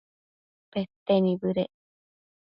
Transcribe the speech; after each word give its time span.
pete 0.71 1.15
nibëdec 1.23 1.73